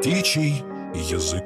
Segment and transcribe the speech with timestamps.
[0.00, 1.44] Птичий язык.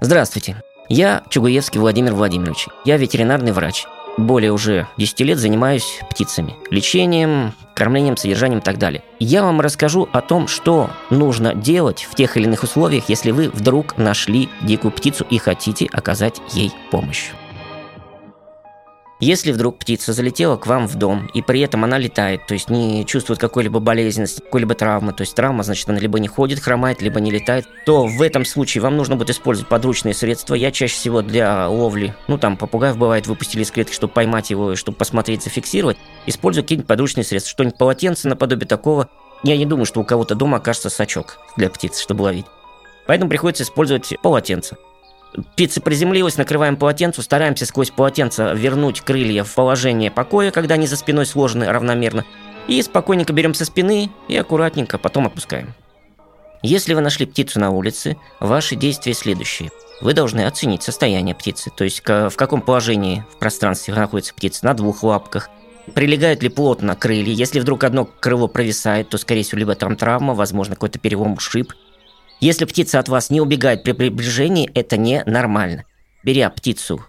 [0.00, 0.60] Здравствуйте.
[0.88, 2.66] Я Чугуевский Владимир Владимирович.
[2.84, 3.86] Я ветеринарный врач.
[4.16, 6.54] Более уже 10 лет занимаюсь птицами.
[6.70, 9.02] Лечением, кормлением, содержанием и так далее.
[9.18, 13.50] Я вам расскажу о том, что нужно делать в тех или иных условиях, если вы
[13.50, 17.30] вдруг нашли дикую птицу и хотите оказать ей помощь.
[19.20, 22.68] Если вдруг птица залетела к вам в дом, и при этом она летает, то есть
[22.68, 27.00] не чувствует какой-либо болезненности, какой-либо травмы, то есть травма, значит, она либо не ходит, хромает,
[27.00, 30.54] либо не летает, то в этом случае вам нужно будет использовать подручные средства.
[30.54, 34.74] Я чаще всего для ловли, ну там попугаев бывает, выпустили из клетки, чтобы поймать его
[34.74, 39.08] чтобы посмотреть, зафиксировать, использую какие-нибудь подручные средства, что-нибудь полотенце наподобие такого.
[39.44, 42.46] Я не думаю, что у кого-то дома окажется сачок для птиц, чтобы ловить.
[43.06, 44.76] Поэтому приходится использовать полотенце.
[45.54, 50.96] Птица приземлилась, накрываем полотенцем, стараемся сквозь полотенце вернуть крылья в положение покоя, когда они за
[50.96, 52.24] спиной сложены равномерно.
[52.68, 55.74] И спокойненько берем со спины и аккуратненько потом опускаем.
[56.62, 59.70] Если вы нашли птицу на улице, ваши действия следующие.
[60.00, 64.74] Вы должны оценить состояние птицы, то есть в каком положении в пространстве находится птица, на
[64.74, 65.50] двух лапках,
[65.94, 67.34] прилегают ли плотно крылья.
[67.34, 71.74] Если вдруг одно крыло провисает, то, скорее всего, либо там травма, возможно, какой-то перелом, ушиб.
[72.44, 75.84] Если птица от вас не убегает при приближении, это ненормально.
[76.24, 77.02] Беря птицу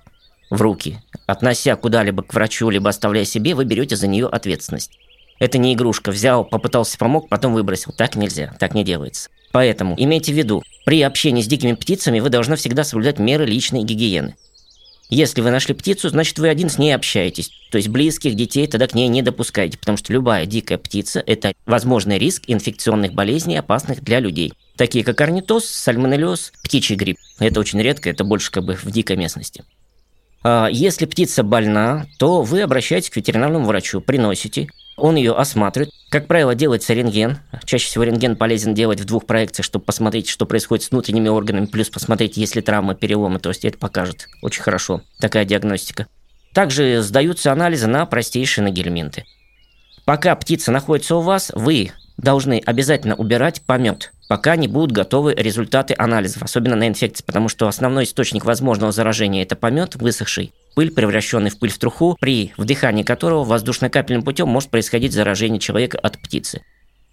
[0.50, 4.91] в руки, относя куда-либо к врачу, либо оставляя себе, вы берете за нее ответственность.
[5.39, 6.11] Это не игрушка.
[6.11, 7.91] Взял, попытался помог, потом выбросил.
[7.91, 9.30] Так нельзя, так не делается.
[9.52, 13.83] Поэтому имейте в виду, при общении с дикими птицами вы должны всегда соблюдать меры личной
[13.83, 14.38] гигиены.
[15.09, 17.52] Если вы нашли птицу, значит вы один с ней общаетесь.
[17.70, 21.53] То есть близких детей тогда к ней не допускайте, потому что любая дикая птица– это
[21.66, 24.53] возможный риск инфекционных болезней, опасных для людей.
[24.75, 27.18] Такие как орнитоз, сальмонеллез, птичий грипп.
[27.40, 29.63] Это очень редко, это больше как бы в дикой местности.
[30.44, 35.91] А Если птица больна, то вы обращаетесь к ветеринарному врачу, приносите, он ее осматривает.
[36.16, 37.40] Как правило, делается рентген.
[37.66, 41.66] Чаще всего рентген полезен делать в двух проекциях, чтобы посмотреть, что происходит с внутренними органами,
[41.66, 43.38] плюс посмотреть, есть ли травмы, переломы.
[43.40, 46.08] То есть это покажет очень хорошо, такая диагностика.
[46.53, 49.26] Также сдаются анализы на простейшие нагельминты.
[50.06, 55.96] Пока птица находится у вас, вы должны обязательно убирать помет, пока не будут готовы результаты
[55.97, 61.50] анализов, особенно на инфекции, потому что основной источник возможного заражения– это помет высохший, пыль, превращенный
[61.50, 66.62] в пыль в труху, при вдыхании которого воздушно-капельным путем может происходить заражение человека от птицы.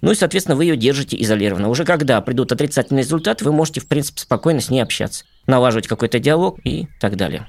[0.02, 1.68] Ну и, соответственно, вы ее держите изолированно.
[1.68, 6.18] Уже когда придут отрицательные результаты, вы можете, в принципе, спокойно с ней общаться, налаживать какой-то
[6.18, 7.46] диалог и так далее.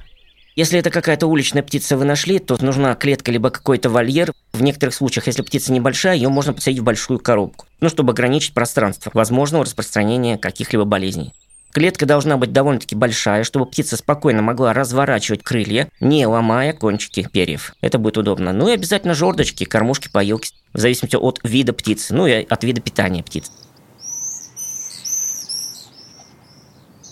[0.55, 4.33] Если это какая-то уличная птица вы нашли, то нужна клетка либо какой-то вольер.
[4.53, 8.53] В некоторых случаях, если птица небольшая, ее можно посадить в большую коробку, ну, чтобы ограничить
[8.53, 11.33] пространство возможного распространения каких-либо болезней.
[11.73, 17.73] Клетка должна быть довольно-таки большая, чтобы птица спокойно могла разворачивать крылья, не ломая кончики перьев.
[17.81, 18.53] Это будет удобно.
[18.53, 22.79] Ну и обязательно жердочки, кормушки, поилки, в зависимости от вида птицы, ну и от вида
[22.79, 23.51] питания птиц.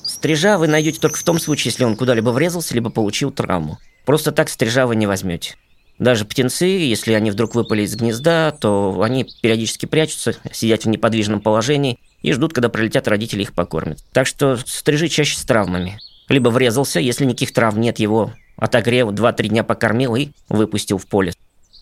[0.03, 3.79] Стрижа вы найдете только в том случае, если он куда-либо врезался, либо получил травму.
[4.05, 5.55] Просто так стрижа вы не возьмете.
[6.01, 11.41] Даже птенцы, если они вдруг выпали из гнезда, то они периодически прячутся, сидят в неподвижном
[11.41, 14.00] положении и ждут, когда прилетят родители их покормят.
[14.11, 16.00] Так что стрижи чаще с травмами.
[16.28, 21.34] Либо врезался, если никаких травм нет, его отогрел, 2-3 дня покормил и выпустил в поле.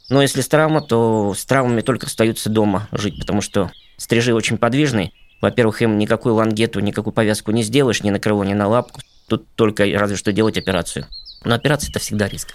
[0.09, 4.57] Но если с травма, то с травмами только остаются дома жить, потому что стрижи очень
[4.57, 5.13] подвижные.
[5.39, 8.99] Во-первых, им никакую лангету, никакую повязку не сделаешь, ни на крыло, ни на лапку.
[9.29, 11.05] Тут только разве что делать операцию.
[11.45, 12.53] Но операция– это всегда риск.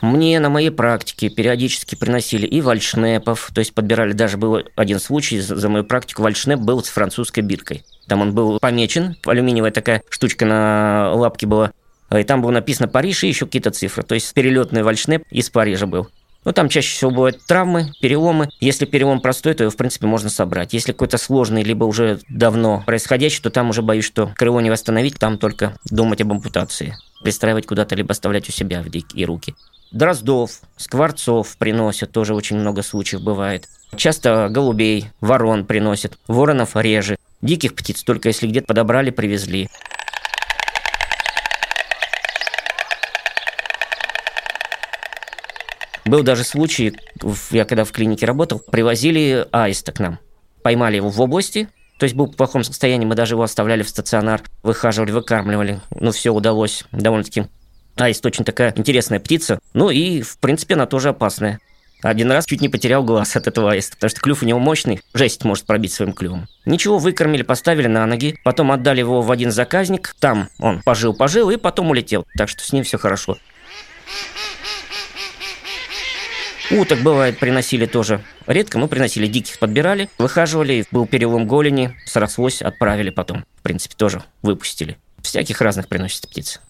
[0.00, 5.40] Мне на моей практике периодически приносили и вальшнепов, то есть подбирали, даже был один случай
[5.40, 7.84] за мою практику, вальшнеп был с французской биркой.
[8.08, 11.72] Там он был помечен, алюминиевая такая штучка на лапке была,
[12.10, 14.02] и там было написано Париж и еще какие-то цифры.
[14.02, 16.08] То есть перелетный вальшнеп из Парижа был.
[16.44, 18.48] Ну, там чаще всего бывают травмы, переломы.
[18.60, 20.72] Если перелом простой, то его, в принципе, можно собрать.
[20.72, 25.18] Если какой-то сложный, либо уже давно происходящий, то там уже боюсь, что крыло не восстановить,
[25.18, 26.96] там только думать об ампутации.
[27.22, 29.54] Пристраивать куда-то, либо оставлять у себя в дикие руки.
[29.92, 33.68] Дроздов, скворцов приносят, тоже очень много случаев бывает.
[33.96, 37.18] Часто голубей, ворон приносят, воронов реже.
[37.42, 39.68] Диких птиц только если где-то подобрали, привезли.
[46.04, 46.96] Был даже случай,
[47.50, 50.18] я когда в клинике работал, привозили аиста к нам.
[50.62, 53.88] Поймали его в области, то есть был в плохом состоянии, мы даже его оставляли в
[53.88, 55.80] стационар, выхаживали, выкармливали.
[55.98, 57.46] Ну, все удалось довольно-таки
[58.00, 59.58] Аист очень такая интересная птица.
[59.74, 61.60] Ну и, в принципе, она тоже опасная.
[62.02, 65.02] Один раз чуть не потерял глаз от этого аиста, потому что клюв у него мощный,
[65.12, 66.48] жесть может пробить своим клювом.
[66.64, 71.58] Ничего, выкормили, поставили на ноги, потом отдали его в один заказник, там он пожил-пожил и
[71.58, 73.36] потом улетел, так что с ним все хорошо.
[76.70, 78.22] Уток, бывает, приносили тоже.
[78.46, 83.44] Редко мы приносили диких, подбирали, выхаживали, был перелом голени, срослось, отправили потом.
[83.56, 84.96] В принципе, тоже выпустили.
[85.20, 86.60] Всяких разных приносит птиц.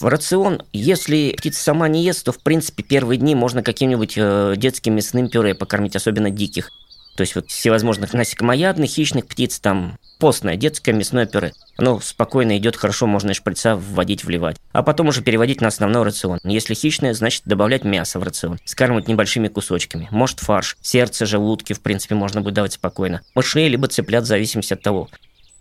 [0.00, 4.54] В рацион, если птица сама не ест, то, в принципе, первые дни можно каким-нибудь э,
[4.56, 6.70] детским мясным пюре покормить, особенно диких.
[7.16, 11.52] То есть вот всевозможных насекомоядных, хищных птиц, там постное детское мясное пюре.
[11.76, 14.56] Оно спокойно идет, хорошо, можно и шприца вводить, вливать.
[14.72, 16.38] А потом уже переводить на основной рацион.
[16.44, 18.58] Если хищное, значит добавлять мясо в рацион.
[18.64, 20.08] Скармливать небольшими кусочками.
[20.10, 23.20] Может фарш, сердце, желудки, в принципе, можно будет давать спокойно.
[23.34, 25.10] Мышей, либо цыплят, в зависимости от того.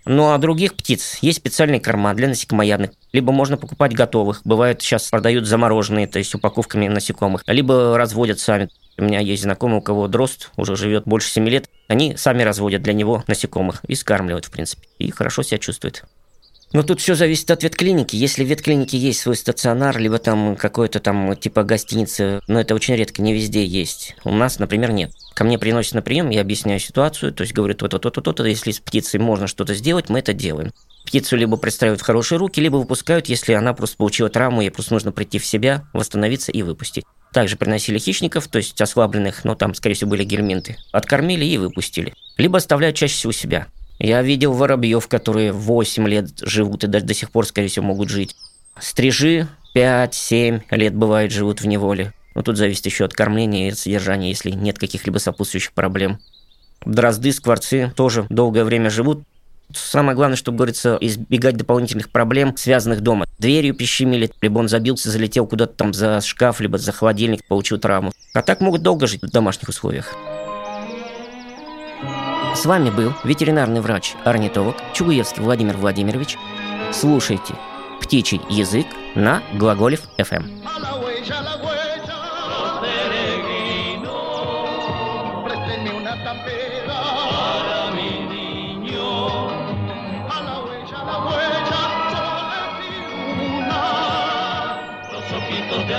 [0.06, 2.92] Ну а других птиц есть специальные корма для насекомоядных.
[3.12, 4.42] Либо можно покупать готовых.
[4.44, 7.44] Бывает, сейчас продают замороженные, то есть упаковками насекомых.
[7.48, 8.70] Либо разводят сами.
[8.98, 11.70] У меня есть знакомый, у кого дрозд уже живет больше 7 лет.
[11.88, 14.88] Они сами разводят для него насекомых и скармливают, в принципе.
[14.98, 16.04] И хорошо себя чувствует.
[16.72, 18.16] Но тут все зависит от ветклиники.
[18.16, 22.96] Если в ветклинике есть свой стационар, либо там какой-то там типа гостиницы, но это очень
[22.96, 24.16] редко, не везде есть.
[24.24, 25.12] У нас, например, нет.
[25.34, 28.46] Ко мне приносят на прием, я объясняю ситуацию, то есть говорю то-то, то-то, то-то.
[28.46, 30.72] Если с птицей можно что-то сделать, мы это делаем.
[31.06, 34.94] Птицу либо пристраивают в хорошие руки, либо выпускают, если она просто получила травму, ей просто
[34.94, 37.04] нужно прийти в себя, восстановиться и выпустить.
[37.34, 40.78] Также приносили хищников, то есть ослабленных, но там, скорее всего, были гельминты.
[40.92, 42.14] Откормили и выпустили.
[42.38, 43.68] Либо оставляют чаще всего себя.
[44.00, 48.10] Я видел воробьев, которые 8 лет живут и даже до сих пор, скорее всего, могут
[48.10, 48.36] жить.
[48.80, 52.14] Стрижи 5-7 лет бывает живут в неволе.
[52.34, 56.20] Но тут зависит еще от кормления и от содержания, если нет каких-либо сопутствующих проблем.
[56.86, 59.24] Дрозды, скворцы тоже долгое время живут.
[59.74, 63.26] Самое главное, чтобы, говорится, избегать дополнительных проблем, связанных дома.
[63.38, 68.12] Дверью прищемили, либо он забился, залетел куда-то там за шкаф, либо за холодильник, получил травму.
[68.34, 70.16] А так могут долго жить в домашних условиях.
[72.56, 76.38] С вами был ветеринарный врач-орнитолог Чугуевский Владимир Владимирович.
[76.92, 77.56] Слушайте
[78.02, 80.60] «Птичий язык» на Глаголев FM.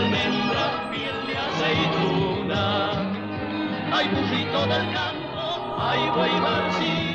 [0.00, 2.62] Almendra, piel de aceituna.
[3.92, 5.19] Ay, burrito del campo.
[5.80, 7.09] 才会安心。